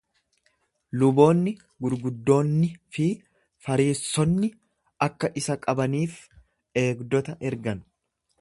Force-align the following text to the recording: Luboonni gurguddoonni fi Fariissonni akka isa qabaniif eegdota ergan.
Luboonni 1.01 1.53
gurguddoonni 1.85 2.71
fi 2.97 3.05
Fariissonni 3.67 4.51
akka 5.09 5.33
isa 5.43 5.61
qabaniif 5.67 6.19
eegdota 6.87 7.41
ergan. 7.53 7.87